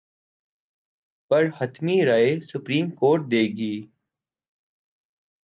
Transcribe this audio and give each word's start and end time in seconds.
پر 1.31 1.43
حتمی 1.57 1.97
رائے 2.05 2.39
supreme 2.49 2.89
court 2.89 3.21
دے 3.31 3.41
گی۔ 3.57 3.75